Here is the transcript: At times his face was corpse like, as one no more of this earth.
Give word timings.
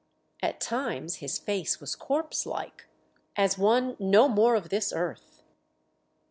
At 0.41 0.59
times 0.59 1.17
his 1.17 1.37
face 1.37 1.79
was 1.79 1.95
corpse 1.95 2.47
like, 2.47 2.87
as 3.35 3.59
one 3.59 3.95
no 3.99 4.27
more 4.27 4.55
of 4.55 4.69
this 4.69 4.91
earth. 4.91 5.43